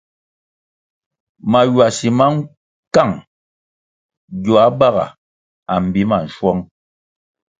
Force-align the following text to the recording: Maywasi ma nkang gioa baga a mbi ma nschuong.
Maywasi 1.51 2.07
ma 2.17 2.25
nkang 2.35 3.13
gioa 4.43 4.67
baga 4.79 5.05
a 5.73 5.73
mbi 5.85 6.01
ma 6.09 6.17
nschuong. 6.25 6.61